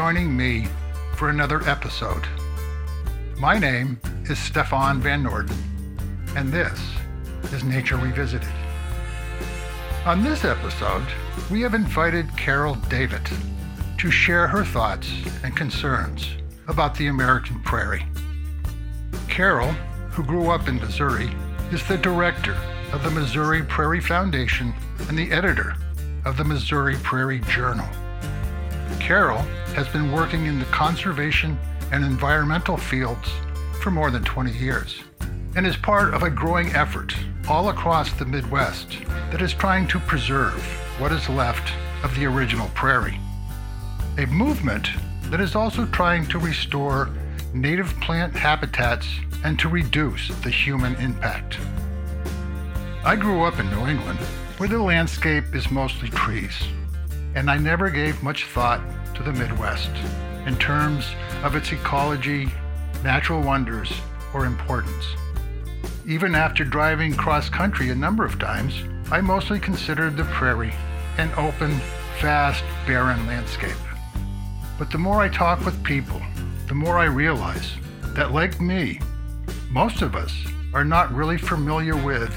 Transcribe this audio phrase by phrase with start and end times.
[0.00, 0.66] joining me
[1.14, 2.26] for another episode.
[3.36, 4.00] My name
[4.30, 5.54] is Stefan Van Noorden,
[6.34, 6.80] and this
[7.52, 8.48] is Nature Revisited.
[10.06, 11.04] On this episode,
[11.50, 13.30] we have invited Carol Davit
[13.98, 15.12] to share her thoughts
[15.44, 16.30] and concerns
[16.66, 18.06] about the American prairie.
[19.28, 19.70] Carol,
[20.12, 21.30] who grew up in Missouri,
[21.72, 22.56] is the director
[22.94, 24.72] of the Missouri Prairie Foundation
[25.10, 25.76] and the editor
[26.24, 27.86] of the Missouri Prairie Journal.
[29.10, 29.38] Carol
[29.74, 31.58] has been working in the conservation
[31.90, 33.28] and environmental fields
[33.82, 35.00] for more than 20 years
[35.56, 37.12] and is part of a growing effort
[37.48, 38.98] all across the Midwest
[39.32, 40.62] that is trying to preserve
[41.00, 41.72] what is left
[42.04, 43.18] of the original prairie.
[44.18, 44.86] A movement
[45.22, 47.10] that is also trying to restore
[47.52, 49.08] native plant habitats
[49.42, 51.58] and to reduce the human impact.
[53.04, 54.20] I grew up in New England
[54.58, 56.54] where the landscape is mostly trees,
[57.34, 58.80] and I never gave much thought
[59.20, 59.90] to the Midwest
[60.46, 61.06] in terms
[61.42, 62.48] of its ecology,
[63.04, 63.92] natural wonders,
[64.32, 65.04] or importance.
[66.06, 68.74] Even after driving cross country a number of times,
[69.10, 70.72] I mostly considered the prairie
[71.18, 71.70] an open,
[72.20, 73.76] vast, barren landscape.
[74.78, 76.22] But the more I talk with people,
[76.68, 77.72] the more I realize
[78.14, 79.00] that, like me,
[79.70, 80.34] most of us
[80.72, 82.34] are not really familiar with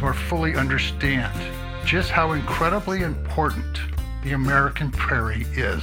[0.00, 1.32] nor fully understand
[1.86, 3.78] just how incredibly important
[4.22, 5.82] the American prairie is.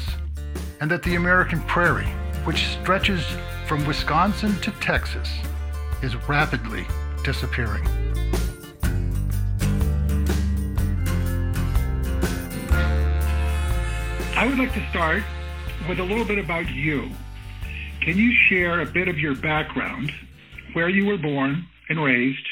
[0.83, 2.11] And that the American prairie,
[2.43, 3.25] which stretches
[3.67, 5.29] from Wisconsin to Texas,
[6.01, 6.85] is rapidly
[7.23, 7.87] disappearing.
[14.35, 15.23] I would like to start
[15.87, 17.09] with a little bit about you.
[18.01, 20.11] Can you share a bit of your background,
[20.73, 22.45] where you were born and raised,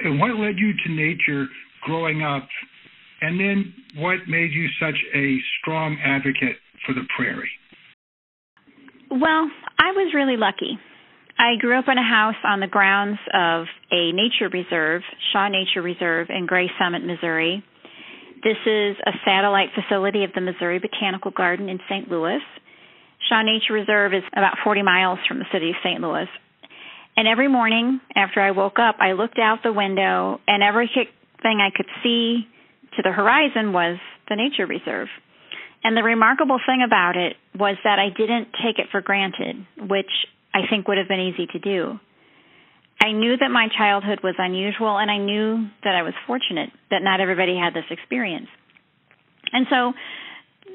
[0.00, 1.46] and what led you to nature
[1.84, 2.46] growing up?
[3.22, 7.48] And then what made you such a strong advocate for the prairie?
[9.10, 10.78] Well, I was really lucky.
[11.38, 15.02] I grew up in a house on the grounds of a nature reserve,
[15.32, 17.64] Shaw Nature Reserve in Gray Summit, Missouri.
[18.42, 22.10] This is a satellite facility of the Missouri Botanical Garden in St.
[22.10, 22.40] Louis.
[23.28, 26.00] Shaw Nature Reserve is about 40 miles from the city of St.
[26.00, 26.28] Louis.
[27.16, 31.08] And every morning after I woke up, I looked out the window, and everything
[31.44, 32.46] I could see
[32.96, 33.98] to the horizon was
[34.28, 35.08] the nature reserve.
[35.88, 39.56] And the remarkable thing about it was that I didn't take it for granted,
[39.88, 40.12] which
[40.52, 41.98] I think would have been easy to do.
[43.00, 47.00] I knew that my childhood was unusual, and I knew that I was fortunate that
[47.00, 48.48] not everybody had this experience.
[49.50, 49.94] And so,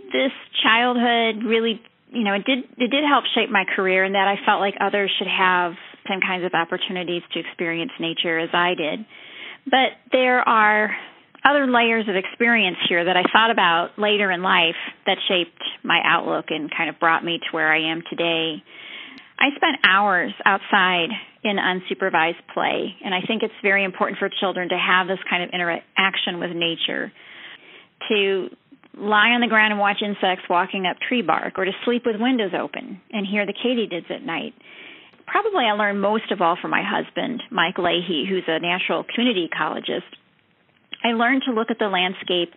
[0.10, 1.80] this childhood really,
[2.10, 4.74] you know, it did it did help shape my career, in that I felt like
[4.82, 5.74] others should have
[6.10, 9.06] same kinds of opportunities to experience nature as I did.
[9.70, 10.90] But there are
[11.46, 16.02] other layers of experience here that I thought about later in life that shaped my
[16.06, 18.64] outlook and kind of brought me to where I am today.
[19.40, 21.10] I spent hours outside
[21.44, 25.44] in unsupervised play, and I think it's very important for children to have this kind
[25.44, 27.12] of interaction with nature,
[28.10, 28.50] to
[28.96, 32.16] lie on the ground and watch insects walking up tree bark, or to sleep with
[32.20, 34.54] windows open and hear the katydids at night
[35.26, 39.50] probably I learned most of all from my husband, Mike Leahy, who's a natural community
[39.50, 40.04] ecologist.
[41.04, 42.54] I learned to look at the landscape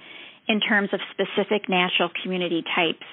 [0.49, 3.07] in terms of specific natural community types.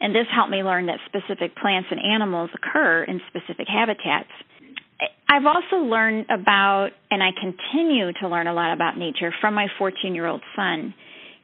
[0.00, 4.30] And this helped me learn that specific plants and animals occur in specific habitats.
[5.28, 9.68] I've also learned about, and I continue to learn a lot about nature from my
[9.78, 10.94] 14 year old son.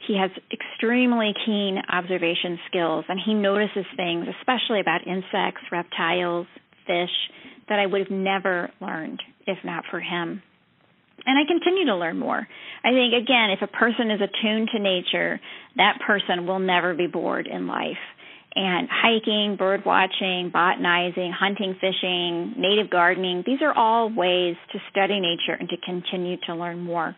[0.07, 6.47] He has extremely keen observation skills, and he notices things, especially about insects, reptiles,
[6.87, 7.13] fish
[7.69, 10.43] that I would have never learned if not for him.
[11.31, 12.45] And I continue to learn more.
[12.83, 15.41] I think, again, if a person is attuned to nature,
[15.77, 18.03] that person will never be bored in life.
[18.57, 25.21] And hiking, bird watching, botanizing, hunting, fishing, native gardening, these are all ways to study
[25.21, 27.15] nature and to continue to learn more.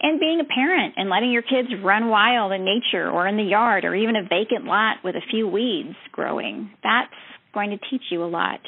[0.00, 3.44] And being a parent and letting your kids run wild in nature or in the
[3.44, 7.14] yard or even a vacant lot with a few weeds growing, that's
[7.54, 8.58] going to teach you a lot.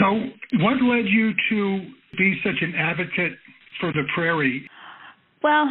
[0.00, 0.06] So,
[0.58, 1.86] what led you to
[2.18, 3.38] be such an advocate
[3.80, 4.68] for the prairie?
[5.42, 5.68] Well,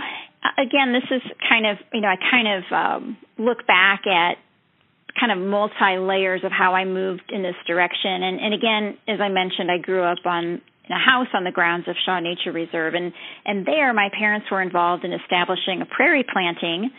[0.57, 4.38] again, this is kind of, you know, I kind of um, look back at
[5.19, 8.23] kind of multi layers of how I moved in this direction.
[8.23, 11.88] And, and again, as I mentioned, I grew up on a house on the grounds
[11.88, 13.13] of Shaw Nature Reserve, and
[13.45, 16.91] and there my parents were involved in establishing a prairie planting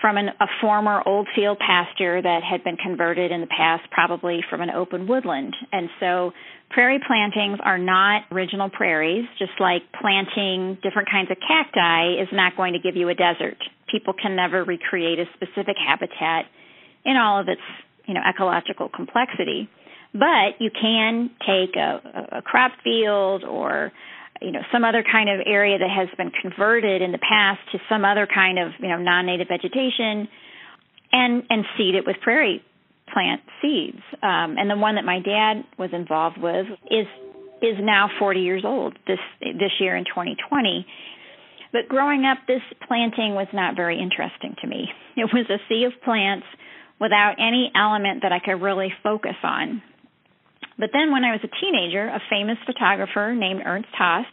[0.00, 4.40] from an, a former old field pasture that had been converted in the past, probably
[4.50, 5.54] from an open woodland.
[5.70, 6.32] And so,
[6.70, 12.56] prairie plantings are not original prairies, just like planting different kinds of cacti is not
[12.56, 13.58] going to give you a desert.
[13.90, 16.46] People can never recreate a specific habitat
[17.04, 17.60] in all of its
[18.06, 19.68] you know ecological complexity.
[20.12, 23.92] But you can take a, a crop field or
[24.40, 27.78] you know some other kind of area that has been converted in the past to
[27.88, 30.28] some other kind of you know non-native vegetation
[31.12, 32.62] and and seed it with prairie
[33.12, 34.02] plant seeds.
[34.22, 37.06] Um, and the one that my dad was involved with is
[37.62, 40.86] is now 40 years old this this year in 2020
[41.74, 44.86] but growing up this planting was not very interesting to me.
[45.16, 46.46] It was a sea of plants
[47.00, 49.82] without any element that I could really focus on.
[50.78, 54.24] But then when I was a teenager, a famous photographer named Ernst Haas,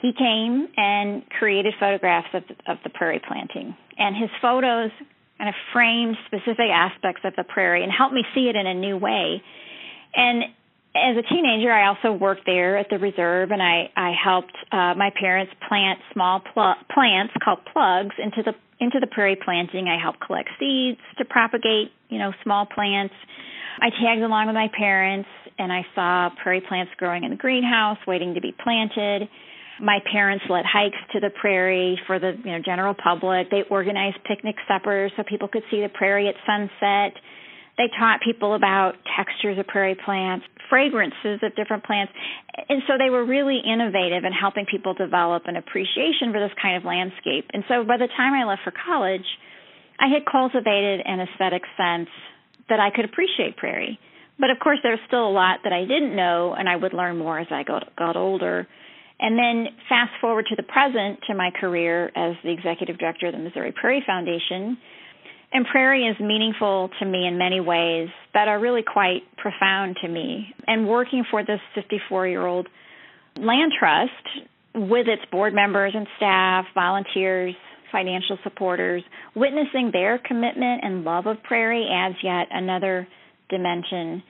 [0.00, 3.76] he came and created photographs of, of the prairie planting.
[3.96, 4.90] And his photos
[5.38, 8.74] kind of framed specific aspects of the prairie and helped me see it in a
[8.74, 9.42] new way.
[10.14, 10.44] And
[10.94, 14.94] as a teenager, I also worked there at the reserve, and I I helped uh,
[14.94, 19.88] my parents plant small pl- plants called plugs into the into the prairie planting.
[19.88, 23.14] I helped collect seeds to propagate, you know, small plants.
[23.80, 25.28] I tagged along with my parents,
[25.58, 29.28] and I saw prairie plants growing in the greenhouse, waiting to be planted.
[29.82, 33.50] My parents led hikes to the prairie for the you know general public.
[33.50, 37.18] They organized picnic suppers so people could see the prairie at sunset.
[37.76, 42.12] They taught people about textures of prairie plants, fragrances of different plants.
[42.68, 46.76] And so they were really innovative in helping people develop an appreciation for this kind
[46.76, 47.50] of landscape.
[47.52, 49.26] And so by the time I left for college,
[49.98, 52.08] I had cultivated an aesthetic sense
[52.68, 53.98] that I could appreciate prairie.
[54.38, 56.92] But of course, there was still a lot that I didn't know, and I would
[56.92, 58.68] learn more as I got, got older.
[59.22, 63.32] And then fast forward to the present to my career as the executive director of
[63.32, 64.76] the Missouri Prairie Foundation.
[65.52, 70.08] And prairie is meaningful to me in many ways that are really quite profound to
[70.08, 70.52] me.
[70.66, 72.66] And working for this 54 year old
[73.36, 74.10] land trust
[74.74, 77.54] with its board members and staff, volunteers,
[77.92, 79.04] financial supporters,
[79.36, 83.06] witnessing their commitment and love of prairie adds yet another
[83.50, 84.22] dimension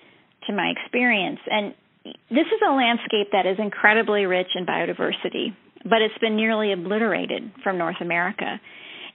[0.47, 1.39] to my experience.
[1.49, 1.75] And
[2.05, 5.55] this is a landscape that is incredibly rich in biodiversity,
[5.85, 8.61] but it's been nearly obliterated from North America.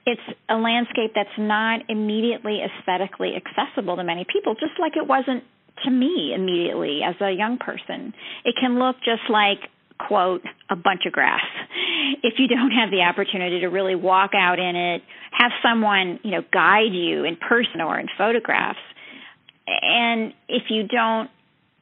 [0.06, 5.44] It's a landscape that's not immediately aesthetically accessible to many people, just like it wasn't
[5.84, 8.14] to me immediately as a young person.
[8.44, 9.58] It can look just like,
[9.98, 11.44] quote, a bunch of grass.
[12.22, 16.30] If you don't have the opportunity to really walk out in it, have someone, you
[16.30, 18.78] know, guide you in person or in photographs.
[19.66, 21.30] And if you don't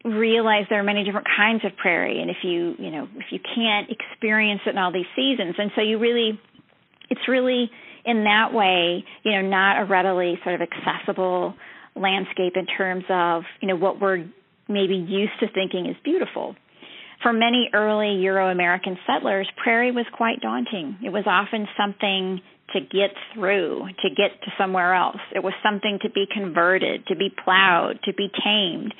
[0.06, 3.40] realize there are many different kinds of prairie and if you you know if you
[3.54, 5.56] can't experience it in all these seasons.
[5.58, 6.38] And so you really
[7.10, 7.70] it's really
[8.04, 11.54] in that way you know not a readily sort of accessible
[11.94, 14.24] landscape in terms of you know what we're
[14.68, 16.54] maybe used to thinking is beautiful.
[17.22, 20.98] For many early euro american settlers prairie was quite daunting.
[21.04, 22.40] It was often something
[22.74, 25.20] to get through, to get to somewhere else.
[25.34, 28.92] It was something to be converted, to be plowed, to be tamed.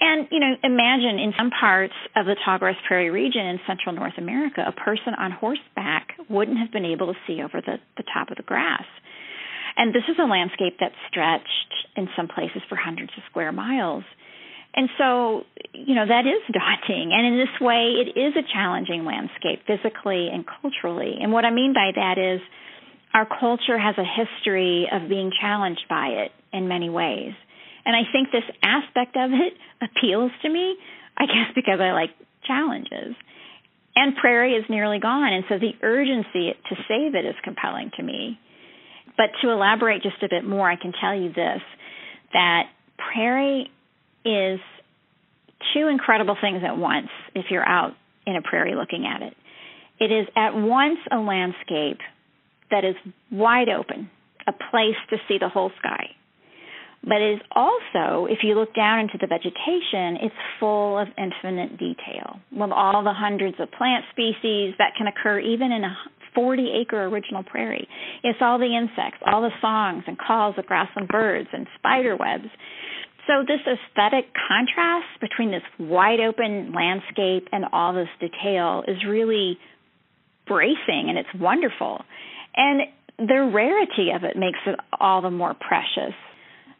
[0.00, 4.18] And, you know, imagine in some parts of the Tallgrass Prairie region in central North
[4.18, 8.30] America, a person on horseback wouldn't have been able to see over the, the top
[8.30, 8.84] of the grass.
[9.76, 14.04] And this is a landscape that stretched in some places for hundreds of square miles.
[14.74, 17.12] And so, you know, that is daunting.
[17.14, 21.18] And in this way, it is a challenging landscape physically and culturally.
[21.20, 22.40] And what I mean by that is,
[23.14, 27.32] our culture has a history of being challenged by it in many ways.
[27.86, 29.54] And I think this aspect of it
[29.88, 30.76] appeals to me,
[31.16, 32.10] I guess because I like
[32.44, 33.14] challenges.
[33.96, 38.02] And prairie is nearly gone, and so the urgency to save it is compelling to
[38.02, 38.40] me.
[39.16, 41.62] But to elaborate just a bit more, I can tell you this
[42.32, 42.64] that
[42.98, 43.70] prairie
[44.24, 44.58] is
[45.72, 47.06] two incredible things at once
[47.36, 47.92] if you're out
[48.26, 49.34] in a prairie looking at it.
[50.00, 52.00] It is at once a landscape
[52.70, 52.94] that is
[53.30, 54.10] wide open,
[54.46, 56.06] a place to see the whole sky.
[57.06, 61.76] But it is also, if you look down into the vegetation, it's full of infinite
[61.78, 65.94] detail with all the hundreds of plant species that can occur even in a
[66.34, 67.86] 40 acre original prairie.
[68.22, 72.48] It's all the insects, all the songs and calls of grassland birds and spider webs.
[73.26, 79.58] So, this aesthetic contrast between this wide open landscape and all this detail is really
[80.46, 82.04] bracing and it's wonderful.
[82.56, 82.82] And
[83.18, 86.14] the rarity of it makes it all the more precious.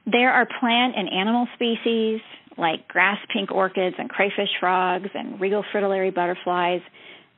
[0.06, 2.20] There are plant and animal species
[2.56, 6.80] like grass pink orchids and crayfish frogs and regal fritillary butterflies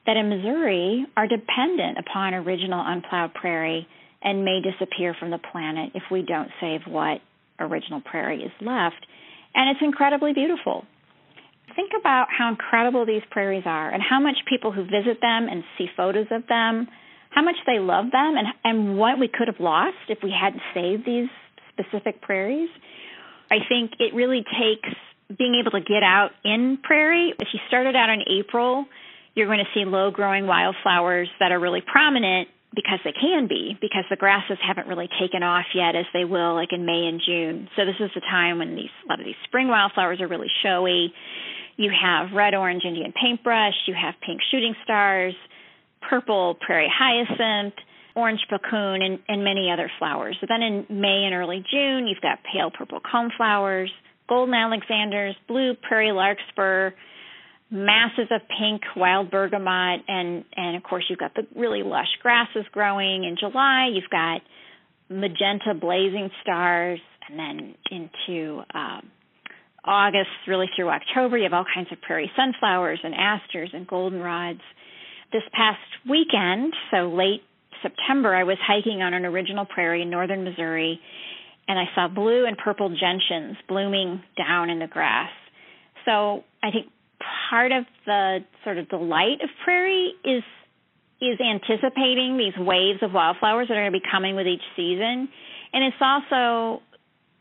[0.06, 3.86] that in Missouri are dependent upon original unplowed prairie
[4.22, 7.20] and may disappear from the planet if we don't save what
[7.58, 9.06] original prairie is left.
[9.54, 10.84] And it's incredibly beautiful.
[11.74, 15.64] Think about how incredible these prairies are and how much people who visit them and
[15.76, 16.88] see photos of them
[17.36, 20.62] how much they love them and and what we could have lost if we hadn't
[20.72, 21.28] saved these
[21.70, 22.70] specific prairies.
[23.50, 24.88] I think it really takes
[25.36, 27.34] being able to get out in prairie.
[27.38, 28.86] If you started out in April,
[29.34, 33.76] you're going to see low growing wildflowers that are really prominent because they can be,
[33.80, 37.20] because the grasses haven't really taken off yet as they will like in May and
[37.24, 37.68] June.
[37.76, 40.50] So this is the time when these a lot of these spring wildflowers are really
[40.62, 41.12] showy.
[41.76, 45.34] You have red orange Indian paintbrush, you have pink shooting stars,
[46.08, 47.75] purple prairie hyacinth,
[48.14, 50.36] orange puccoon, and, and many other flowers.
[50.40, 53.88] So then in May and early June, you've got pale purple coneflowers,
[54.28, 56.92] golden alexanders, blue prairie larkspur,
[57.70, 62.64] masses of pink wild bergamot, and and of course you've got the really lush grasses
[62.72, 63.25] growing.
[63.25, 64.40] In July, you've got
[65.08, 69.10] magenta blazing stars, and then into um,
[69.84, 74.60] August, really through October, you have all kinds of prairie sunflowers and asters and goldenrods.
[75.33, 77.42] This past weekend, so late
[77.83, 81.00] September, I was hiking on an original prairie in northern Missouri,
[81.68, 85.30] and I saw blue and purple gentians blooming down in the grass.
[86.04, 86.87] So I think
[87.50, 90.42] part of the sort of delight of prairie is
[91.21, 95.28] is anticipating these waves of wildflowers that are going to be coming with each season,
[95.73, 96.83] and it's also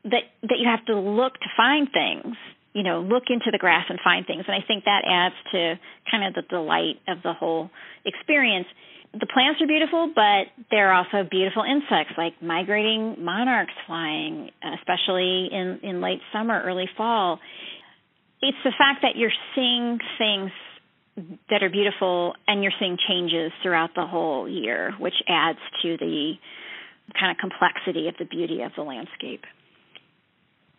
[0.05, 2.35] that that you have to look to find things
[2.75, 4.43] you know look into the grass and find things.
[4.47, 5.79] And i think that adds to
[6.11, 7.71] kind of the delight of the whole
[8.05, 8.67] experience.
[9.13, 15.47] The plants are beautiful but there are also beautiful insects like migrating monarchs flying especially
[15.51, 17.39] in in late summer early fall.
[18.41, 20.51] It's the fact that you're seeing things
[21.49, 26.33] that are beautiful and you're seeing changes throughout the whole year which adds to the
[27.17, 29.45] kind of complexity of the beauty of the landscape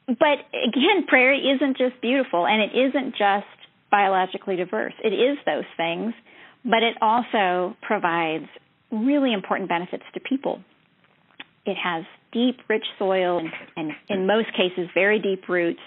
[0.07, 3.47] but again, prairie isn't just beautiful and it isn't just
[3.91, 4.95] biologically diverse.
[5.03, 6.15] It is those things,
[6.65, 8.47] but it also provides
[8.91, 10.61] really important benefits to people.
[11.65, 15.81] It has deep, rich soil and, and in most cases, very deep roots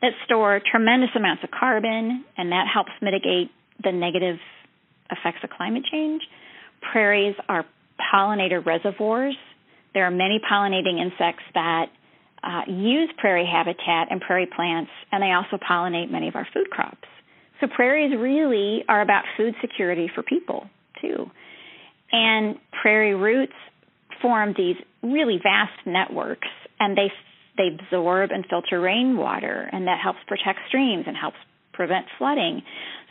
[0.00, 3.50] that store tremendous amounts of carbon, and that helps mitigate
[3.82, 4.36] the negative
[5.10, 6.22] effects of climate change.
[6.92, 7.66] Prairies are
[8.12, 9.36] pollinator reservoirs.
[9.92, 11.86] There are many pollinating insects that
[12.42, 16.70] uh, use prairie habitat and prairie plants, and they also pollinate many of our food
[16.70, 17.08] crops.
[17.60, 20.68] So prairies really are about food security for people
[21.00, 21.30] too.
[22.12, 23.52] And prairie roots
[24.22, 27.12] form these really vast networks, and they
[27.56, 31.36] they absorb and filter rainwater, and that helps protect streams and helps
[31.74, 32.62] prevent flooding.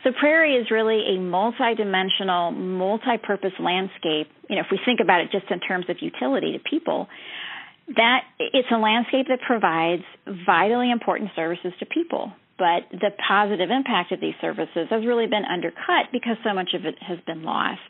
[0.02, 4.28] So prairie is really a multi-dimensional, multi-purpose landscape.
[4.48, 7.08] You know, if we think about it just in terms of utility to people,
[7.96, 10.02] that it's a landscape that provides
[10.46, 15.48] vitally important services to people but the positive impact of these services has really been
[15.50, 17.80] undercut because so much of it has been lost.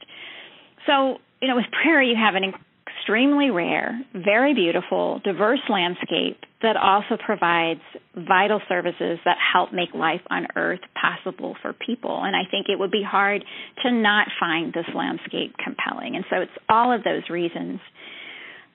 [0.87, 2.55] So you know with prairie you have an
[2.87, 7.81] extremely rare very beautiful diverse landscape that also provides
[8.15, 12.23] vital services that help make life on earth possible for people.
[12.23, 13.45] And i think it would be hard
[13.83, 16.15] to not find this landscape compelling.
[16.15, 17.81] And so it's all of those reasons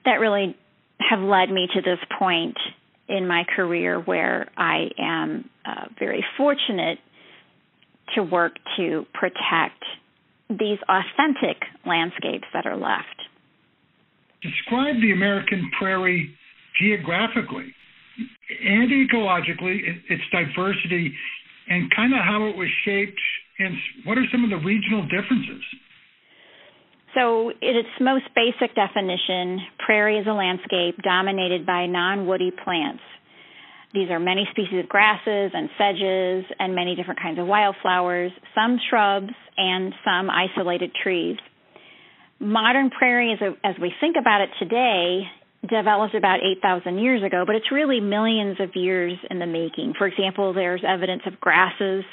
[0.03, 0.57] that really
[0.99, 2.57] have led me to this point
[3.07, 6.99] in my career where I am uh, very fortunate
[8.15, 9.83] to work to protect
[10.49, 13.21] these authentic landscapes that are left.
[14.41, 16.35] Describe the American prairie
[16.79, 17.73] geographically
[18.63, 21.13] and ecologically, its diversity,
[21.67, 23.19] and kind of how it was shaped,
[23.59, 23.75] and
[24.05, 25.63] what are some of the regional differences?
[27.15, 33.01] So, in its most basic definition, prairie is a landscape dominated by non woody plants.
[33.93, 38.77] These are many species of grasses and sedges and many different kinds of wildflowers, some
[38.89, 41.37] shrubs, and some isolated trees.
[42.41, 45.21] Modern prairie, as, as we think about it today,
[45.69, 49.93] developed about 8,000 years ago, but it's really millions of years in the making.
[49.97, 52.03] For example, there's evidence of grasses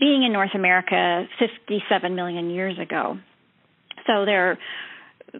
[0.00, 3.18] being in North America 57 million years ago.
[4.08, 4.58] So there are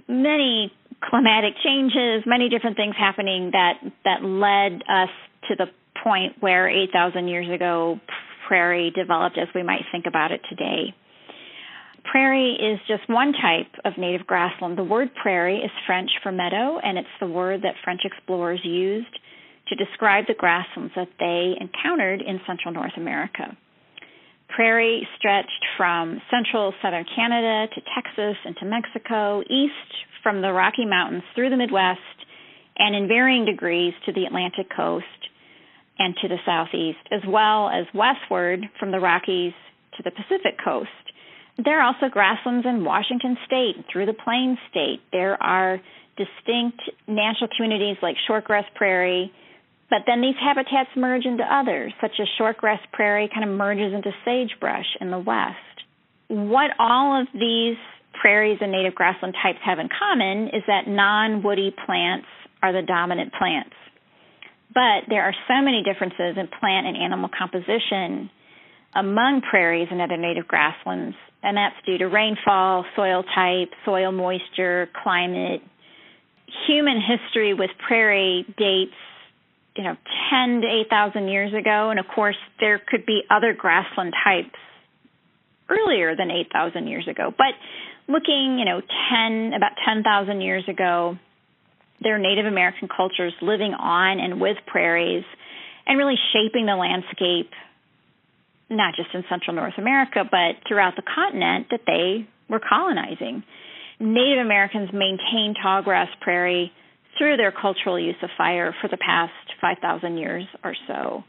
[0.07, 0.71] many
[1.03, 5.11] climatic changes, many different things happening that that led us
[5.49, 5.67] to the
[6.05, 7.99] point where 8,000 years ago
[8.47, 10.95] prairie developed as we might think about it today.
[12.11, 14.79] Prairie is just one type of native grassland.
[14.79, 19.19] The word prairie is French for meadow, and it's the word that French explorers used
[19.69, 23.57] to describe the grasslands that they encountered in central North America
[24.49, 30.85] prairie stretched from central southern Canada to Texas and to Mexico, east from the Rocky
[30.85, 32.00] Mountains through the Midwest,
[32.78, 35.07] and in varying degrees to the Atlantic coast
[35.99, 39.52] and to the southeast, as well as westward from the Rockies
[39.97, 40.88] to the Pacific coast.
[41.62, 45.00] There are also grasslands in Washington state through the Plains state.
[45.11, 45.81] There are
[46.17, 49.33] distinct natural communities like shortgrass prairie,
[49.90, 54.11] But then these habitats merge into others, such as shortgrass prairie kind of merges into
[54.25, 55.57] sagebrush in the west.
[56.28, 57.76] What all of these
[58.21, 62.26] prairies and native grassland types have in common is that non woody plants
[62.62, 63.75] are the dominant plants.
[64.75, 68.30] But there are so many differences in plant and animal composition
[68.95, 74.88] among prairies and other native grasslands, and that's due to rainfall, soil type, soil moisture,
[75.02, 75.62] climate.
[76.66, 78.92] Human history with prairie dates,
[79.79, 79.97] you know,
[80.31, 84.59] 10 to 8,000 years ago, and of course, there could be other grassland types
[85.71, 87.33] earlier than 8,000 years ago.
[87.37, 87.55] But
[88.13, 91.17] looking, you know, 10 about 10,000 years ago,
[92.03, 95.25] there are Native American cultures living on and with prairies
[95.87, 97.53] and really shaping the landscape
[98.71, 103.43] not just in central North America, but throughout the continent that they were colonizing.
[103.99, 106.71] Native Americans maintained tallgrass prairie
[107.19, 111.25] through their cultural use of fire for the past 5,000 years or so.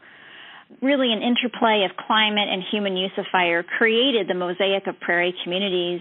[0.80, 5.34] Really, an interplay of climate and human use of fire created the mosaic of prairie
[5.42, 6.00] communities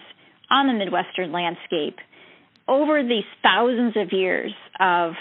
[0.51, 1.98] on the Midwestern landscape.
[2.67, 5.13] Over these thousands of years of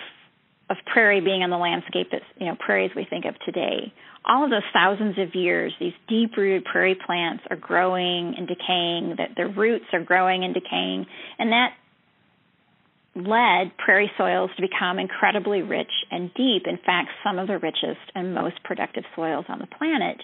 [0.70, 3.90] of prairie being on the landscape that you know prairies we think of today
[4.28, 9.14] all of those thousands of years, these deep rooted prairie plants are growing and decaying,
[9.16, 11.06] that their roots are growing and decaying,
[11.38, 11.70] and that
[13.18, 16.62] led prairie soils to become incredibly rich and deep.
[16.66, 20.22] In fact, some of the richest and most productive soils on the planet.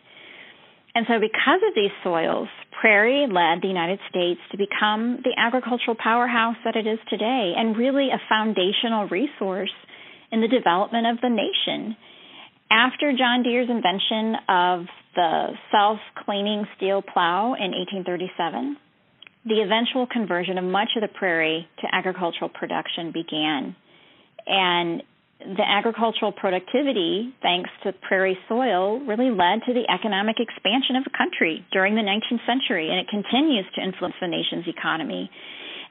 [0.95, 2.49] And so, because of these soils,
[2.81, 7.77] prairie led the United States to become the agricultural powerhouse that it is today and
[7.77, 9.75] really a foundational resource
[10.31, 11.97] in the development of the nation
[12.71, 18.77] after John Deere's invention of the self cleaning steel plow in 1837,
[19.47, 23.77] the eventual conversion of much of the prairie to agricultural production began.
[24.47, 25.03] And
[25.41, 31.11] the agricultural productivity, thanks to prairie soil, really led to the economic expansion of the
[31.17, 35.31] country during the 19th century, and it continues to influence the nation's economy.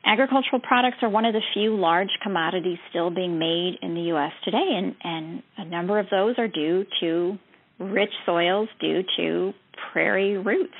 [0.06, 4.32] Agricultural products are one of the few large commodities still being made in the U.S.
[4.43, 7.38] today, and, and a number of those are due to
[7.80, 9.54] rich soils due to
[9.91, 10.73] prairie roots.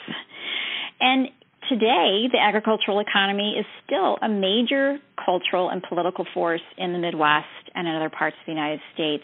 [1.00, 1.30] And
[1.70, 7.48] today, the agricultural economy is still a major cultural and political force in the Midwest
[7.76, 9.24] and in other parts of the United States.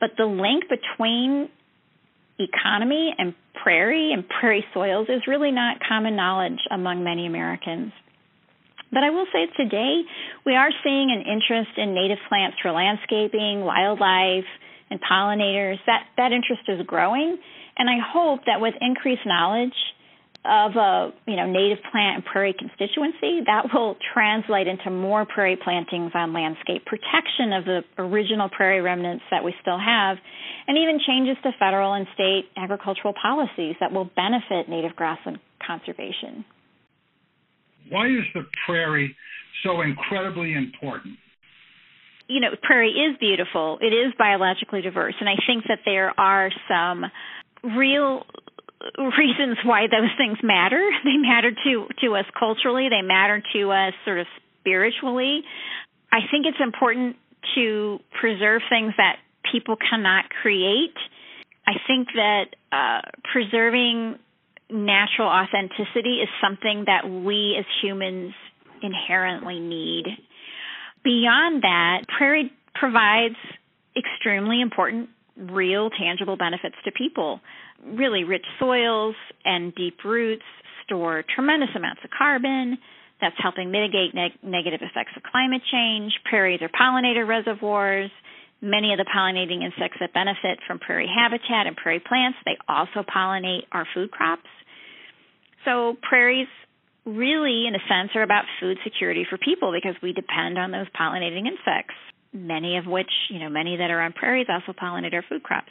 [0.00, 1.48] But the link between
[2.38, 7.92] economy and prairie and prairie soils is really not common knowledge among many Americans.
[8.92, 10.02] But I will say today
[10.44, 14.48] we are seeing an interest in native plants for landscaping, wildlife,
[14.90, 15.78] and pollinators.
[15.86, 17.38] That that interest is growing,
[17.78, 19.74] and I hope that with increased knowledge
[20.44, 25.58] of a you know native plant and prairie constituency, that will translate into more prairie
[25.62, 30.18] plantings on landscape protection of the original prairie remnants that we still have,
[30.66, 36.44] and even changes to federal and state agricultural policies that will benefit native grassland conservation.
[37.88, 39.14] Why is the prairie
[39.62, 41.18] so incredibly important?
[42.28, 43.78] You know, prairie is beautiful.
[43.80, 47.04] It is biologically diverse, and I think that there are some
[47.76, 48.24] real
[49.18, 50.90] reasons why those things matter.
[51.04, 52.88] They matter to to us culturally.
[52.88, 54.26] They matter to us sort of
[54.60, 55.42] spiritually.
[56.12, 57.16] I think it's important
[57.54, 59.16] to preserve things that
[59.50, 60.94] people cannot create.
[61.66, 64.18] I think that uh, preserving
[64.70, 68.32] natural authenticity is something that we as humans
[68.82, 70.04] inherently need.
[71.04, 73.36] Beyond that, prairie provides
[73.96, 77.40] extremely important, real, tangible benefits to people.
[77.84, 79.14] Really rich soils
[79.44, 80.44] and deep roots
[80.84, 82.78] store tremendous amounts of carbon.
[83.20, 86.12] That's helping mitigate neg- negative effects of climate change.
[86.24, 88.10] Prairies are pollinator reservoirs.
[88.60, 93.02] Many of the pollinating insects that benefit from prairie habitat and prairie plants, they also
[93.02, 94.46] pollinate our food crops.
[95.64, 96.48] So prairies
[97.04, 100.86] really, in a sense, are about food security for people because we depend on those
[100.98, 101.94] pollinating insects,
[102.32, 105.70] many of which, you know, many that are on prairies also pollinate our food crops.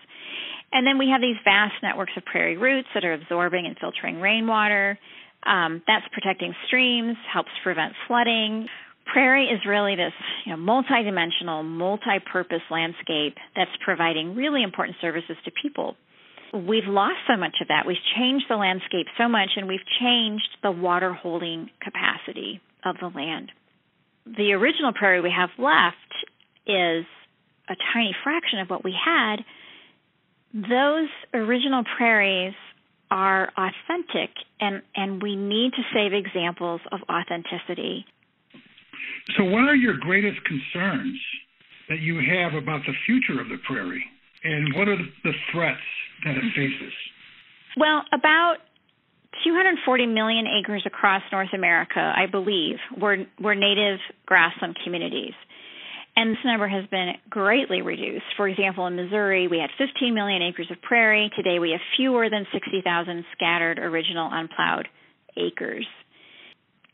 [0.71, 4.21] And then we have these vast networks of prairie roots that are absorbing and filtering
[4.21, 4.97] rainwater.
[5.45, 8.67] Um, that's protecting streams, helps prevent flooding.
[9.11, 10.13] Prairie is really this
[10.45, 15.95] you know, multi-dimensional, multi-purpose landscape that's providing really important services to people
[16.53, 17.83] we've lost so much of that.
[17.87, 23.07] We've changed the landscape so much, and we've changed the water holding capacity of the
[23.07, 23.51] land.
[24.25, 26.10] The original prairie we have left
[26.65, 27.05] is
[27.69, 29.37] a tiny fraction of what we had.
[30.53, 32.53] Those original prairies
[33.09, 38.05] are authentic, and, and we need to save examples of authenticity.
[39.37, 41.19] So, what are your greatest concerns
[41.89, 44.05] that you have about the future of the prairie?
[44.43, 45.79] and what are the threats
[46.25, 46.93] that it faces?
[47.77, 48.57] Well, about
[49.43, 55.33] 240 million acres across North America, I believe, were were native grassland communities.
[56.15, 58.25] And this number has been greatly reduced.
[58.35, 61.31] For example, in Missouri, we had 15 million acres of prairie.
[61.35, 64.87] Today, we have fewer than 60,000 scattered original unplowed
[65.37, 65.85] acres.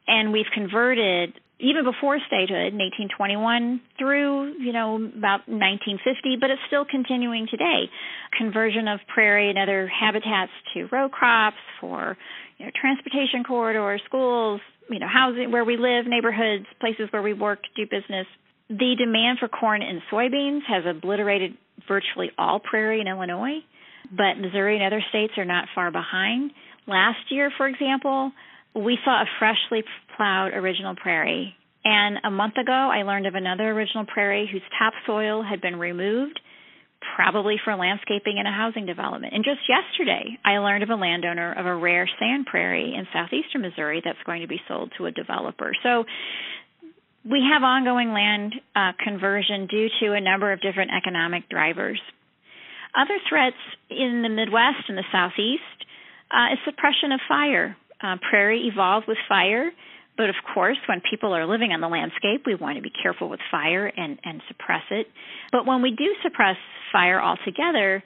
[0.08, 6.62] And we've converted even before statehood in 1821 through, you know, about 1950, but it's
[6.68, 7.90] still continuing today.
[8.38, 12.16] Conversion of prairie and other habitats to row crops for,
[12.58, 17.34] you know, transportation corridors, schools, you know, housing where we live, neighborhoods, places where we
[17.34, 18.28] work, do business.
[18.70, 23.60] The demand for corn and soybeans has obliterated virtually all prairie in Illinois,
[24.12, 26.52] but Missouri and other states are not far behind.
[26.86, 28.32] Last year, for example,
[28.76, 29.84] we saw a freshly
[30.16, 31.56] plowed original prairie.
[31.86, 36.40] And a month ago, I learned of another original prairie whose topsoil had been removed,
[37.16, 39.34] probably for landscaping and a housing development.
[39.34, 43.62] And just yesterday, I learned of a landowner of a rare sand prairie in southeastern
[43.62, 45.72] Missouri that's going to be sold to a developer.
[45.84, 46.04] So
[47.30, 52.00] we have ongoing land uh, conversion due to a number of different economic drivers.
[52.96, 53.58] Other threats
[53.90, 55.62] in the Midwest and the Southeast
[56.32, 57.76] uh, is suppression of fire.
[58.02, 59.72] Uh, prairie evolved with fire,
[60.16, 63.28] but of course, when people are living on the landscape, we want to be careful
[63.28, 65.08] with fire and, and suppress it.
[65.52, 66.58] But when we do suppress
[66.92, 68.04] fire altogether,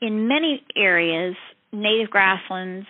[0.00, 1.36] in many areas,
[1.72, 2.86] native grasslands,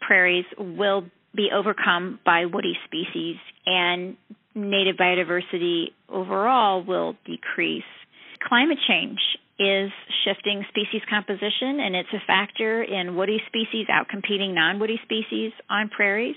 [0.00, 1.04] prairies will
[1.34, 4.16] be overcome by woody species, and
[4.54, 7.84] native biodiversity overall will decrease.
[8.46, 9.18] Climate change
[9.58, 9.90] is
[10.24, 15.88] shifting species composition, and it's a factor in woody species outcompeting non woody species on
[15.88, 16.36] prairies.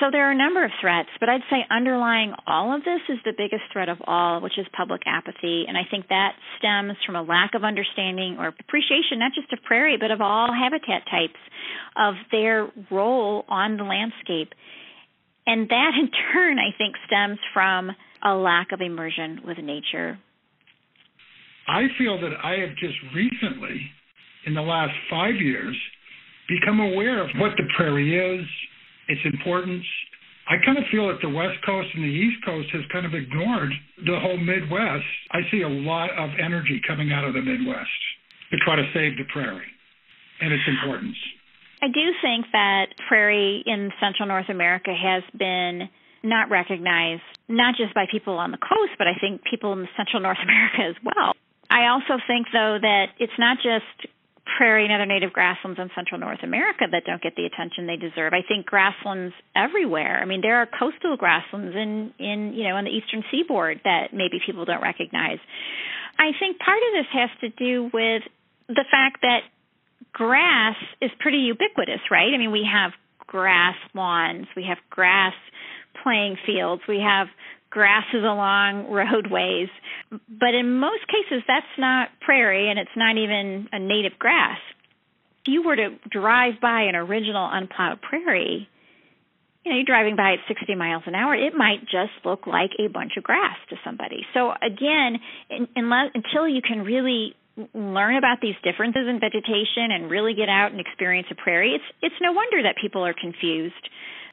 [0.00, 3.18] So there are a number of threats, but I'd say underlying all of this is
[3.24, 5.64] the biggest threat of all, which is public apathy.
[5.66, 9.62] And I think that stems from a lack of understanding or appreciation, not just of
[9.62, 11.38] prairie, but of all habitat types,
[11.96, 14.52] of their role on the landscape.
[15.46, 20.18] And that in turn, I think, stems from a lack of immersion with nature.
[21.68, 23.80] I feel that I have just recently,
[24.46, 25.76] in the last five years,
[26.48, 28.46] become aware of what the prairie is,
[29.08, 29.84] its importance.
[30.48, 33.14] I kind of feel that the West Coast and the East Coast has kind of
[33.14, 33.70] ignored
[34.04, 35.06] the whole Midwest.
[35.32, 37.98] I see a lot of energy coming out of the Midwest
[38.50, 39.66] to try to save the prairie
[40.40, 41.16] and its importance.
[41.82, 45.88] I do think that prairie in central North America has been
[46.22, 50.20] not recognized, not just by people on the coast, but I think people in central
[50.22, 51.32] North America as well.
[51.70, 54.12] I also think, though, that it's not just
[54.56, 57.96] prairie and other native grasslands in central North America that don't get the attention they
[57.96, 58.32] deserve.
[58.32, 60.20] I think grasslands everywhere.
[60.22, 64.14] I mean, there are coastal grasslands in in you know on the eastern seaboard that
[64.14, 65.38] maybe people don't recognize.
[66.18, 68.22] I think part of this has to do with
[68.68, 69.40] the fact that
[70.16, 72.32] grass is pretty ubiquitous, right?
[72.32, 72.92] I mean, we have
[73.26, 75.34] grass lawns, we have grass
[76.02, 77.26] playing fields, we have
[77.68, 79.68] grasses along roadways.
[80.10, 84.56] But in most cases, that's not prairie and it's not even a native grass.
[85.42, 88.66] If you were to drive by an original unplowed prairie,
[89.66, 92.70] you know, you're driving by at 60 miles an hour, it might just look like
[92.78, 94.24] a bunch of grass to somebody.
[94.32, 97.34] So again, in, unless, until you can really
[97.74, 101.84] learn about these differences in vegetation and really get out and experience a prairie, it's
[102.02, 103.88] it's no wonder that people are confused.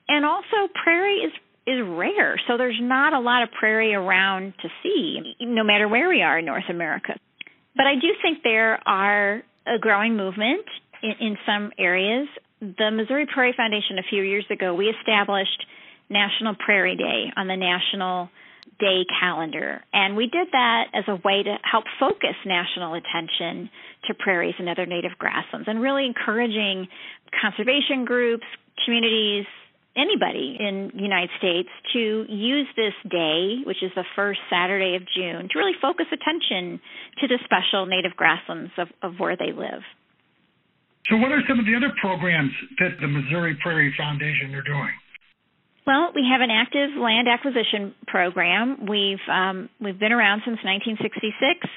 [0.08, 1.32] And also, prairie is
[1.66, 6.10] is rare, so there's not a lot of prairie around to see, no matter where
[6.10, 7.16] we are in North America.
[7.76, 10.66] But I do think there are a growing movement
[11.02, 12.28] in, in some areas.
[12.60, 15.66] The Missouri Prairie Foundation a few years ago, we established
[16.10, 18.30] National Prairie Day on the national
[18.84, 19.82] day calendar.
[19.94, 23.70] And we did that as a way to help focus national attention
[24.08, 26.88] to prairies and other native grasslands and really encouraging
[27.32, 28.44] conservation groups,
[28.84, 29.46] communities,
[29.96, 35.04] anybody in the United States to use this day, which is the first Saturday of
[35.16, 36.82] June, to really focus attention
[37.22, 39.86] to the special native grasslands of, of where they live.
[41.08, 44.96] So, what are some of the other programs that the Missouri Prairie Foundation are doing?
[45.86, 48.86] Well, we have an active land acquisition program.
[48.88, 51.68] We've um, we've been around since 1966,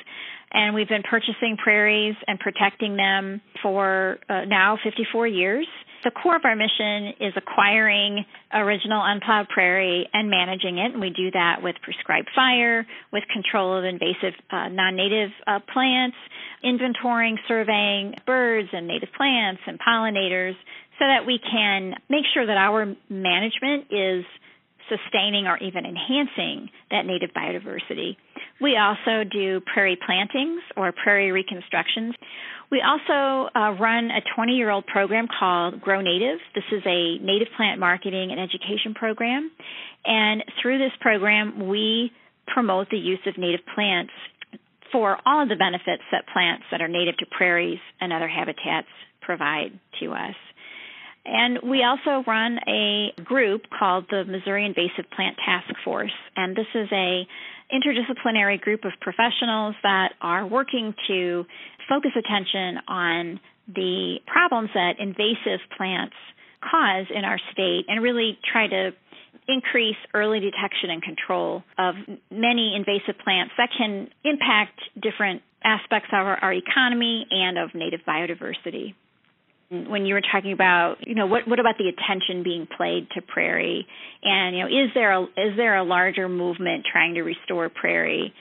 [0.53, 5.67] and we've been purchasing prairies and protecting them for uh, now 54 years
[6.07, 10.93] the core of our mission is acquiring original unplowed prairie and managing it.
[10.93, 15.59] And we do that with prescribed fire, with control of invasive uh, non native uh,
[15.73, 16.17] plants,
[16.65, 20.55] inventorying, surveying birds and native plants and pollinators
[20.99, 24.25] so that we can make sure that our management is
[24.89, 28.17] sustaining or even enhancing that native biodiversity.
[28.61, 32.15] We also do prairie plantings or prairie reconstructions.
[32.71, 36.39] We also uh, run a 20 year old program called Grow Native.
[36.55, 39.51] This is a native plant marketing and education program.
[40.05, 42.11] And through this program, we
[42.47, 44.13] promote the use of native plants
[44.93, 48.89] for all of the benefits that plants that are native to prairies and other habitats
[49.21, 50.35] provide to us.
[51.37, 56.67] And we also run a group called the Missouri Invasive Plant Task Force, and this
[56.75, 57.29] is a
[57.71, 61.45] interdisciplinary group of professionals that are working to
[61.91, 66.17] focus attention on the problems that invasive plants
[66.63, 68.93] cause in our state and really try to
[69.47, 71.97] increase early detection and control of
[72.31, 78.01] many invasive plants that can impact different aspects of our, our economy and of native
[78.09, 78.95] biodiversity
[79.71, 83.23] when you were talking about, you know, what what about the attention being played to
[83.23, 83.87] prairie,
[84.23, 88.33] and you know, is there a is there a larger movement trying to restore prairie?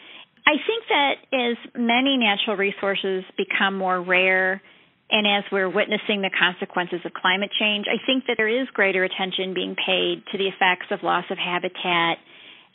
[0.46, 4.62] I think that as many natural resources become more rare,
[5.10, 9.04] and as we're witnessing the consequences of climate change, I think that there is greater
[9.04, 12.18] attention being paid to the effects of loss of habitat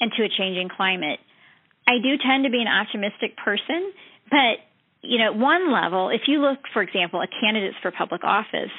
[0.01, 1.21] and to a changing climate.
[1.87, 3.93] I do tend to be an optimistic person,
[4.31, 4.59] but
[5.03, 8.73] you know, at one level, if you look, for example, at candidates for public office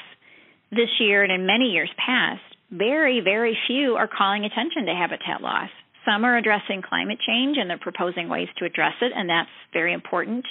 [0.72, 5.42] this year and in many years past, very, very few are calling attention to habitat
[5.42, 5.70] loss.
[6.06, 9.94] Some are addressing climate change and they're proposing ways to address it, and that's very
[9.94, 10.46] important.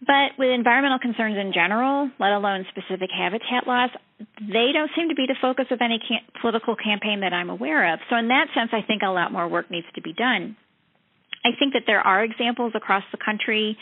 [0.00, 3.90] But with environmental concerns in general, let alone specific habitat loss,
[4.40, 6.00] they don't seem to be the focus of any
[6.40, 8.00] political campaign that I'm aware of.
[8.10, 10.56] So, in that sense, I think a lot more work needs to be done.
[11.44, 13.76] I think that there are examples across the country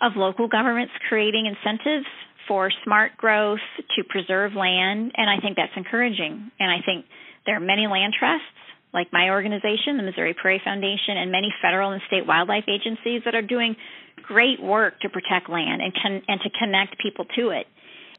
[0.00, 2.06] of local governments creating incentives
[2.48, 3.62] for smart growth
[3.96, 6.50] to preserve land, and I think that's encouraging.
[6.58, 7.06] And I think
[7.46, 8.46] there are many land trusts,
[8.92, 13.34] like my organization, the Missouri Prairie Foundation, and many federal and state wildlife agencies that
[13.34, 13.76] are doing
[14.22, 17.66] great work to protect land and con- and to connect people to it.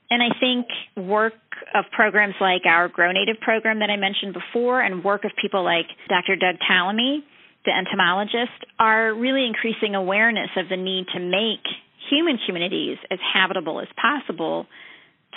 [0.10, 0.68] And I think
[1.08, 1.40] work
[1.74, 5.64] of programs like our Grow Native program that I mentioned before, and work of people
[5.64, 6.36] like Dr.
[6.36, 7.24] Doug Tallamy
[7.66, 11.64] the entomologists are really increasing awareness of the need to make
[12.10, 14.66] human communities as habitable as possible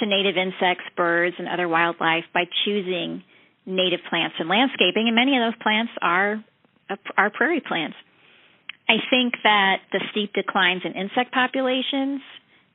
[0.00, 3.22] to native insects, birds, and other wildlife by choosing
[3.66, 5.06] native plants and landscaping.
[5.06, 6.42] And many of those plants are
[7.16, 7.96] are prairie plants.
[8.88, 12.20] I think that the steep declines in insect populations,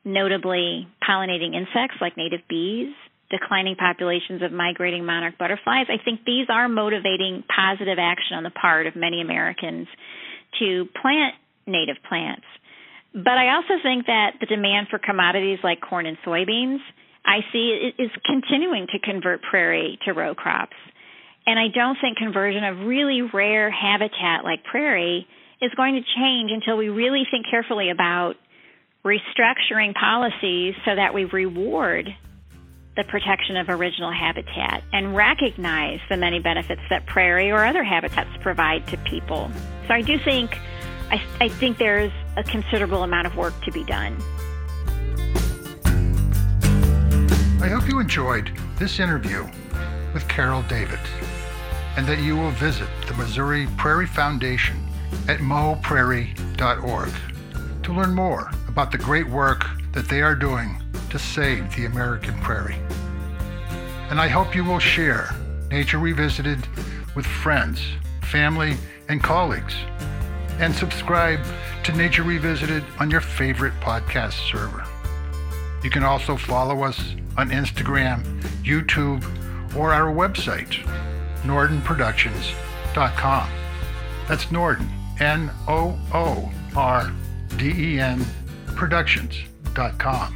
[0.03, 2.93] notably pollinating insects like native bees,
[3.29, 8.49] declining populations of migrating monarch butterflies, I think these are motivating positive action on the
[8.49, 9.87] part of many Americans
[10.59, 11.35] to plant
[11.67, 12.45] native plants.
[13.13, 16.79] But I also think that the demand for commodities like corn and soybeans,
[17.25, 20.77] I see is continuing to convert prairie to row crops.
[21.45, 25.27] And I don't think conversion of really rare habitat like prairie
[25.61, 28.35] is going to change until we really think carefully about
[29.03, 32.09] restructuring policies so that we reward
[32.99, 38.29] the protection of original habitat and recognize the many benefits that prairie or other habitats
[38.41, 39.49] provide to people.
[39.88, 40.59] So I do think
[41.09, 44.21] I, I think there's a considerable amount of work to be done.
[47.62, 49.47] I hope you enjoyed this interview
[50.13, 50.99] with Carol Davit
[51.95, 54.75] and that you will visit the Missouri Prairie Foundation
[55.29, 57.09] at moprairie.org
[57.83, 60.78] to learn more about the great work that they are doing
[61.09, 62.79] to save the American prairie.
[64.09, 65.29] And I hope you will share
[65.69, 66.65] Nature Revisited
[67.15, 67.81] with friends,
[68.23, 69.75] family, and colleagues.
[70.59, 71.39] And subscribe
[71.83, 74.83] to Nature Revisited on your favorite podcast server.
[75.83, 76.99] You can also follow us
[77.37, 78.23] on Instagram,
[78.63, 79.23] YouTube,
[79.75, 80.83] or our website,
[81.43, 83.49] noordenproductions.com.
[84.27, 87.11] That's Noorden, N O O R
[87.57, 88.23] D E N
[88.75, 90.35] Productions.com.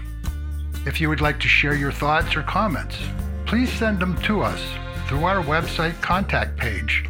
[0.85, 2.97] If you would like to share your thoughts or comments,
[3.45, 4.61] please send them to us
[5.07, 7.05] through our website contact page,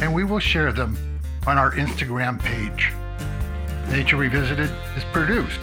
[0.00, 0.96] and we will share them
[1.46, 2.92] on our Instagram page.
[3.90, 5.60] Nature Revisited is produced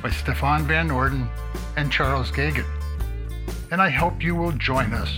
[0.00, 1.28] by Stefan Van Noorden
[1.76, 2.66] and Charles Gagan.
[3.72, 5.10] And I hope you will join us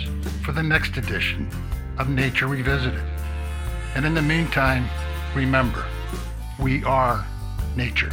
[0.43, 1.51] for the next edition
[1.99, 3.03] of Nature Revisited.
[3.95, 4.89] And in the meantime,
[5.35, 5.85] remember,
[6.59, 7.27] we are
[7.77, 8.11] nature.